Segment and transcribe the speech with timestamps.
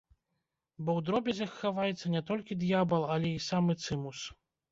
[0.85, 4.27] Бо ў дробязях хаваецца не толькі д'ябал, але і самы цымус.